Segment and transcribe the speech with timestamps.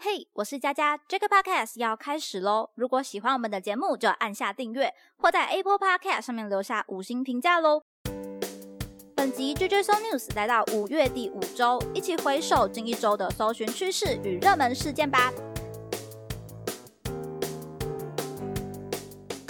[0.00, 2.70] 嘿，我是佳佳，这个 podcast 要开始喽！
[2.76, 7.82] 如果喜欢我们的节目，就按下订阅，或在 Apple Podcast 上面留下五星评价喽。
[9.16, 15.32] 本集 JJ So News 来到五月第五周，一起回首近一周的搜寻趋势与热门事件吧。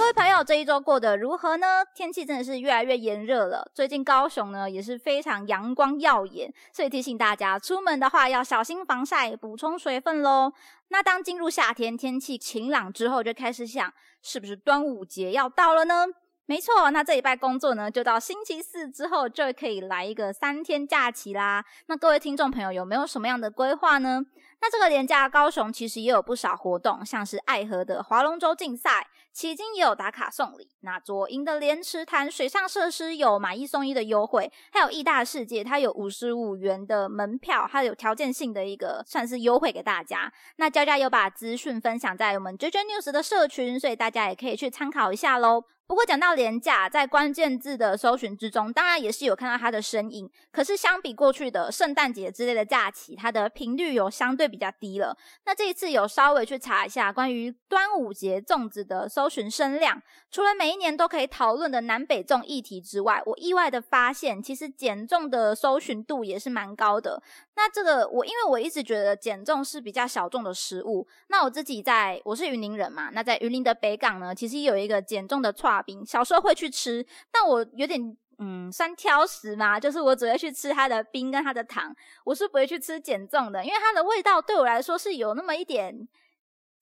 [0.08, 1.84] 各位朋友，这一周过得如何呢？
[1.94, 3.70] 天气真的是越来越炎热了。
[3.74, 10.50] 最近高雄呢也是非常阳光耀眼，所以提醒大家出门的话要小心防晒，补充水分喽。
[10.88, 13.92] 那当进入夏天，天气晴朗之后，就开始想，
[14.22, 16.06] 是不是端午节要到了呢？
[16.48, 21.62] 没错，那这一拜工作呢，就到星期四之后就可以来一个三天假期啦。
[21.88, 24.22] 那各位听众朋友有没有什么样的规划呢？
[24.62, 29.06] 那这个廉价高雄其实也有不少活动，像是爱河的划龙舟竞赛，
[29.36, 30.70] 迄今也有打卡送礼。
[30.80, 40.32] 那左营的莲池潭水上设施有买一送一的优惠，还有义大世界，它有五十五元的门票，它有条件性的一个算是优惠给大家。
[40.56, 45.64] 那佳佳有把资讯分享在我们 JJ News 的社群，所以大家也可以去参考一下喽。
[45.88, 50.30] 不过讲到廉价，在关键字的搜寻之中，当然也是有看到它的身影。
[50.52, 55.16] 可是相比过去的圣诞节之类的假期，它的频率有相对比较低了。
[55.46, 67.22] 那这一次有稍微去查一下关于端午节粽子的搜寻声量，除了每一年都可以讨论的南北粽议题之外，我意外的发现，其实减重的搜寻度也是蛮高的。
[67.56, 75.77] 那这个我因为我一直觉得减重是比较小众的食物，那我自己在我是云林人嘛，那在云林的北港呢，其实有一个减重的串。
[76.06, 86.08] 小时候会去吃，但我有点嗯算挑食嘛，就是我只会去吃它的冰跟它的糖，我是不会去吃减重的，因为它的味道对我来说是有那么一点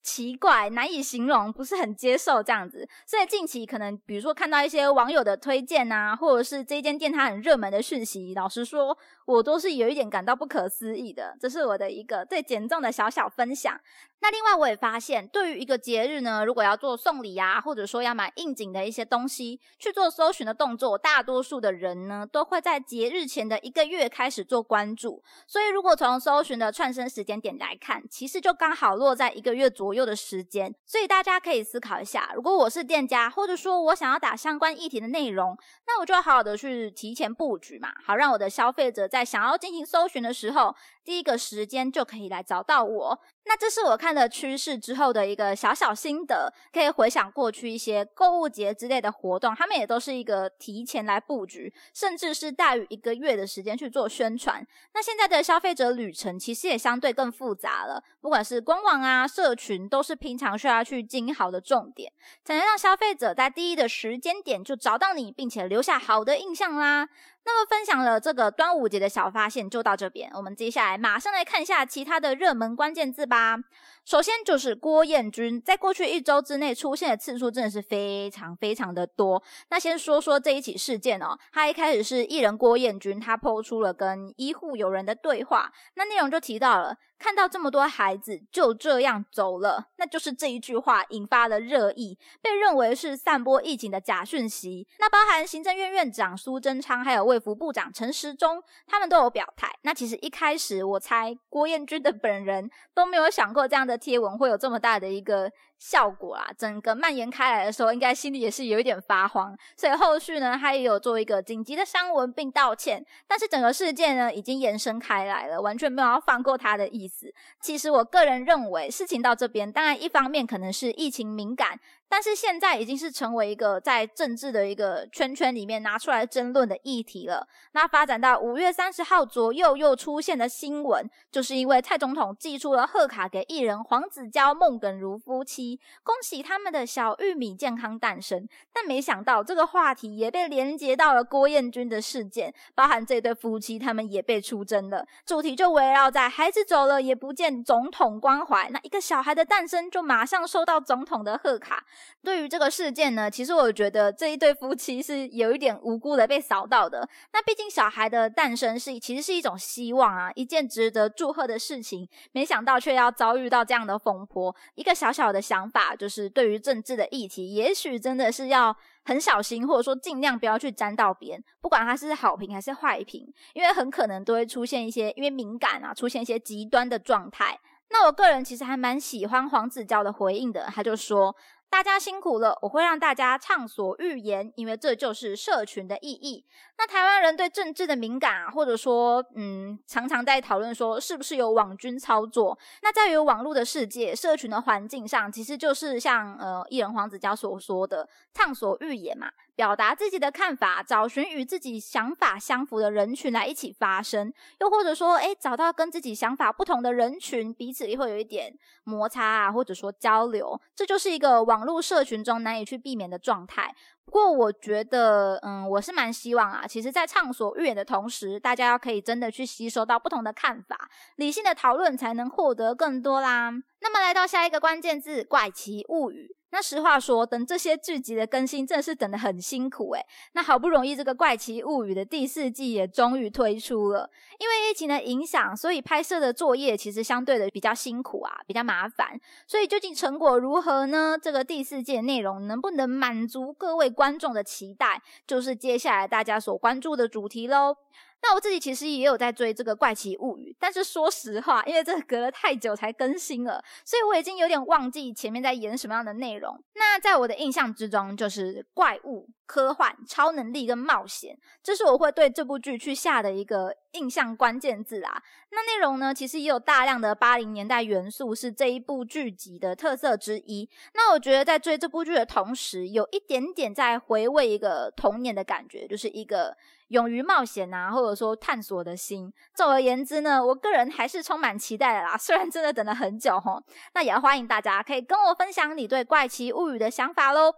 [0.07, 2.87] 奇怪，难以形容，不是很接受这样子。
[3.05, 11.35] 所以近期可能比如说看到一些网友的推荐啊，或者是这间店它很热门的讯息，老实说，我都是有一点感到不可思议的。
[11.41, 13.77] 这是我的一个对减重的小小分享。
[14.19, 25.21] 那另外我也发现，对于一个节日呢，如果要做送礼啊，或者说要买应景的一些东西，去做搜寻的动作，大多数的人呢，都会在节日前的一个月开始做关注。
[25.45, 30.73] 所以如果从搜寻的串生时间点来看，其实就刚好落在一个月左右的时间。
[30.85, 43.19] 所以大家可以思考一下，如果我是店家，或者说我想要打相关议题的内容，那我就好好的去提前布局嘛，好让我的消费者在想要进行搜寻的时候，第一个时间就可以来找到我。
[43.45, 54.65] 那这是我看了趋势之后的一个小小心得，可以回想过去一些购物节之类的活动，他们也都是一个提前来布局，甚至是大于一个月的时间去做宣传。
[54.93, 62.11] 那现在的消费者旅程其实也相对更复杂了，不管是官网啊、社群，都是平常需要去经营好的重点，
[62.43, 67.09] 才能让消费者在第一的时间点就找到你，并且留下好的印象啦。
[67.47, 73.57] 那么分享了这个端午节的小发现就到这边，我们接下来马上来看一下其他的热门关键字吧。
[74.03, 79.41] 首先就是郭彦均，在过去一周之内出现的次数真的是非常非常的多。
[79.69, 86.97] 那先说说这一起事件哦，他一开始是艺人郭彦均，他抛出了跟医护友人的对话，那内容就提到了。
[87.19, 94.87] 看到这么多孩子就这样走了，那就是这一句话引发了热议，被认为是散播疫情的假讯息。
[94.99, 99.71] 那包含行政院院长苏贞昌，还有卫副部长陈时中，他们都有表态。
[99.81, 105.51] 那其实一开始我猜郭彦军的本人都没有想过这样的贴文会有这么大的一个。
[105.79, 113.05] 效果啦，整个蔓延开来的时候，应该心里也是有一点发慌，所以后续呢，他也有做一个紧急的删文并道歉。
[113.27, 117.33] 但是整个事件呢，已经延伸开来了，完全没有要放过他的意思。
[117.61, 121.79] 其实我个人认为，事情到这边，当然一方面可能是疫情敏感。
[122.09, 127.45] 但是现在已经是成为一个在政治的一个圈圈里面拿出来争论的议题了。
[127.73, 135.66] 那发展到五月三十号左右又出现的新闻，就是因为蔡总统寄出了贺卡给艺人黄子佼、孟耿如夫妻，
[136.03, 138.47] 恭喜他们的小玉米健康诞生。
[138.71, 145.05] 但没想到这个话题也被连接到了郭彦军的事件，包含这对夫妻他们也被出征了。
[145.25, 151.83] 主题就围绕在孩子走了也不见总统关怀，那一个小孩的诞生就马上收到总统的贺卡。
[152.21, 157.07] 对于这个事件呢，其实我觉得这一对夫妻是有一点无辜的被扫到的。
[157.33, 164.53] 那毕竟小孩的诞生是其实是一种希望啊，一件值得祝贺的事情，没想到却要遭遇到这样的风波。
[164.75, 168.75] 一个小小的小想法，就是对于政治的议题，也许真的是要
[169.05, 177.59] 很小心，或者说尽量不要去沾到边，不管它是好评还是坏评，因为很可能都会出现一些因为敏感啊，出现一些极端的状态。
[177.89, 181.35] 那我个人其实还蛮喜欢黄子佼的回应的，他就说。
[181.69, 186.43] 大家辛苦了，我会让大家畅所欲言，因为这就是社群的意义。
[186.77, 192.57] 那台湾人对政治的敏感啊，或者说，嗯，常常在讨论说是不是有网军操作？
[192.81, 199.29] 那在于网络的世界、社群的环境上，其实就是像呃艺人黄子佼所说的“畅所欲言”嘛。
[199.57, 213.73] 表达自己的看法，找寻与自己想法相符的人群来一起发声，又或者说，诶，找到跟自己想法不同的人群，彼此也会有一点摩擦啊，或者说交流，这就是一个网络社群中难以去避免的状态。
[214.07, 223.51] 不过，我觉得，嗯，我是蛮希望啊，其实，在畅所欲言的同时，大家要可以真的去吸收到不同的看法，理性的讨论才能获得更多啦。
[223.81, 226.33] 那么，来到下一个关键字，怪奇物语。
[226.49, 230.05] 那实话说，等这些剧集的更新，真的是等得很辛苦诶。
[230.31, 234.09] 那好不容易这个《怪奇物语》的第四季也终于推出了，
[234.39, 239.19] 因为疫情的影响，所以拍摄的作业其实相对的比较辛苦啊，比较麻烦。
[239.45, 241.17] 所以究竟成果如何呢？
[241.21, 247.75] 这个第四季的内容能不能满足各位观众的期待，就是接下来大家所关注的主题喽。
[248.21, 256.61] 那我自己其实也有在追这个《怪奇物语》，但是说实话，因为这隔了太久才更新了，所以我已经有点忘记前面在演什么样的内容。
[256.73, 265.21] 那在我的印象之中，就是怪物、科幻、超能力跟冒险，这是我会对这部剧去下的一个印象关键字啊。
[265.51, 270.67] 那内容呢，其实也有大量的八零年代元素，是这一部剧集的特色之一。
[270.95, 276.57] 那我觉得在追这部剧的同时，有一点点在回味一个童年的感觉，就是一个。
[276.89, 279.31] 勇于冒险啊，或者说探索的心。
[279.53, 282.15] 总而言之呢，我个人还是充满期待的啦。
[282.19, 283.61] 虽然真的等了很久吼，
[283.93, 287.53] 那也要欢迎大家可以跟我分享你对《怪奇物语》的想法喽。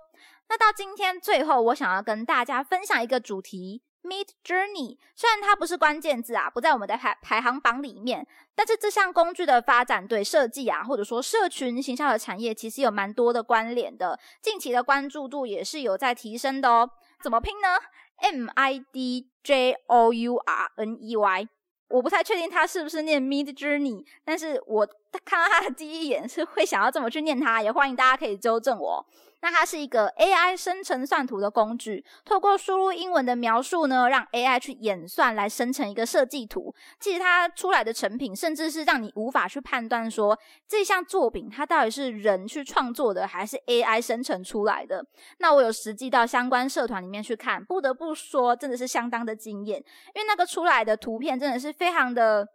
[0.50, 4.98] 那到今天最后，我想要跟大家分享一个主题：Meet Journey。
[5.16, 8.26] 虽然它不是关键字啊，不在我们的排排行榜里面，
[8.56, 14.20] 但是这项工具的发展对设计啊，或者说社群形象的产业，其实有蛮多的关联的。
[14.42, 16.90] 近期的关注度也是有在提升的哦。
[17.22, 17.78] 怎么拼呢
[18.22, 21.48] ？M I D J O U R N E Y，
[21.90, 24.88] 我不太确定它是不是念 Mid Journey，但是我
[25.26, 29.06] 看到它的第一眼是会想要这么去念它，也欢迎大家可以纠正我。
[29.42, 36.76] 那它是一个 AI 生成算图的工具，透过输入英文的描述呢，让 AI 去演算来生成一个设计图。
[37.00, 45.06] 其实它出来的成品，甚至是让你无法去判断说这项作品它到底是人去创作的，还是 AI 生成出来的。
[45.38, 49.80] 那我有实际到相关社团里面去看，不得不说真的是相当的惊艳，
[50.14, 52.46] 因为那个出来的图片真的是非常的，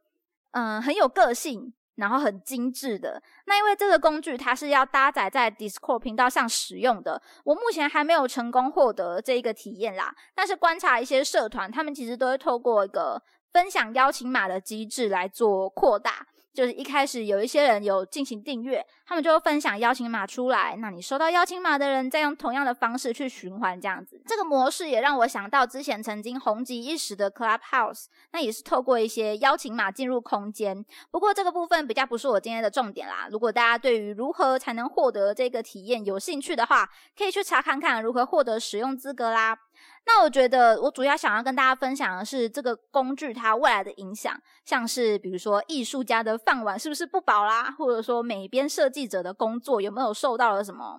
[0.50, 1.72] 嗯，很有个性。
[1.96, 10.14] 然后很精致的，那因为这个工具它是要搭载在 Discord 频道上使用的，我目前还没有成功获得这一个体验啦。
[10.34, 16.26] 但是观察一些社团，他们其实都会透过一个分享邀请码的机制来做扩大。
[16.54, 24.22] 就是一开始有一些人有进行订阅，他们就会分享邀请码出来，那你收到邀请码的人再用同样的方式去循环这样子。
[24.24, 30.84] 这个模式也让我想到之前曾经红极一时的 Clubhouse，那也是透过一些邀请码进入空间。
[31.10, 33.26] 不过这个部分比较不是我今天的重点啦。
[33.28, 39.58] 如果大家对于如何才能获得这个体验有兴趣的话，可以去查看看如何获得使用资格啦。
[40.06, 50.98] 那我觉得，我主要想要跟大家分享的是这个工具它未来的影响，像是比如说艺术家的饭碗是不是不保啦，或者说美编设计者的工作有没有受到了什么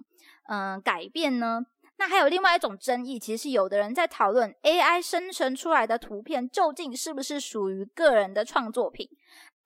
[0.50, 1.62] 嗯改变呢？
[1.98, 9.08] 那还有另外一种争议，其实有的人在讨论 AI 生成出来的图片究竟是不是属于个人的创作品。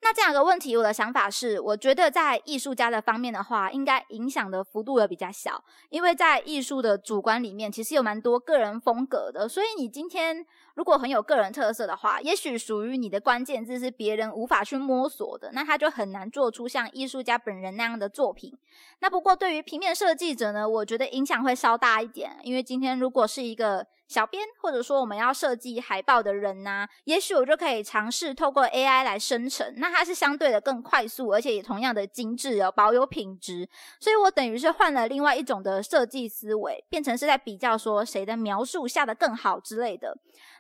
[0.01, 10.45] 那这两个问题，我的想法是，我觉得在艺术家的方面的话，应该影响的幅度也比较小，因为在艺术的主观里面，其实有蛮多个人风格的，所以你今天。
[10.75, 18.57] 如果很有个人特色的话，也许属于你的关键字是别人无法去摸索的，那他就很难做出像艺术家本人那样的作品。
[18.99, 33.69] 那不过对于平面设计者呢，我觉得影响会稍大一点，因为今天如果是一个小编，或者说我们要设计海报的人呐，也许我就可以尝试透过 AI 来生成，那它是相对的更快速，而且也同样的精致哦，保有品质。
[33.99, 40.17] 所以我等于是换了另外一种的设计思维，变成是在比较说谁的描述下的更好之类的。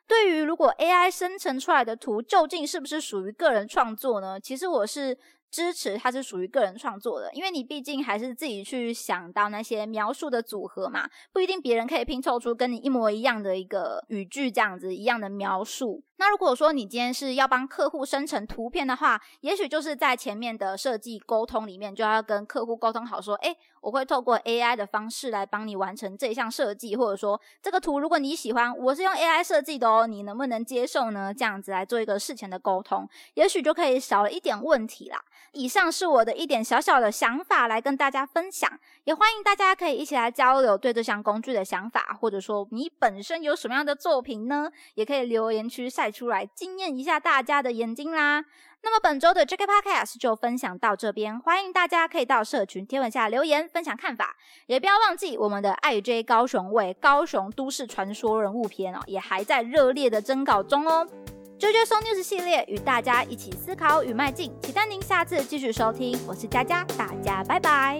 [0.07, 4.39] 对于如果 AI 生成出来的图究竟是不是属于个人创作呢？
[4.39, 5.17] 其实我是。
[5.51, 16.03] 支持它是属于个人创作的，因为你毕竟还是自己去想到那些描述的组合嘛，不一定别人可以拼凑出跟你一模一样的一个语句这样子一样的描述。
[16.17, 31.33] 那如果说你今天是要帮客户生成图片的话，也许就是在前面的设计沟通里面就要跟客户沟通好，说，诶，我会透过 AI 的方式来帮你完成这项设计，或者说这个图如果你喜欢，我是用 AI 设计的哦，你能不能接受呢？
[31.33, 35.23] 这样子来做一个事前的沟通，也许就可以少了一点问题啦。
[35.53, 38.69] 以上是我的一点小小的想法，来跟大家分享。
[39.03, 44.69] 也欢迎大家可以一起来交流对这项工具的想法，或者说你本身有什么样的作品呢？
[44.95, 48.45] 也可以留言区晒出来，惊艳一下大家的眼睛啦。
[48.81, 61.05] 那么本周的 JK Podcast 就分享到这边，欢迎大家可以到社群贴文下留言分享看法，也不要忘记我们的爱 J 高雄为高雄都市传说人物篇哦，也还在热烈的征稿中哦。
[61.59, 66.17] JJ So News 系列与大家一起思考与迈进，期待您下次继续收听。
[66.25, 67.99] 我是佳佳，大家拜拜。